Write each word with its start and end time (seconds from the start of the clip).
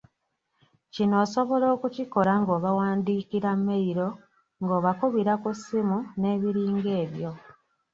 Kino 0.93 1.15
osobola 1.25 1.65
okukikola 1.75 2.31
ng’obawandiikira 2.41 3.49
mmeyiro, 3.57 4.07
ng’obakubira 4.61 5.33
ku 5.41 5.49
ssimu 5.57 5.97
n’ebiringa 6.19 6.91
ebyo. 7.03 7.31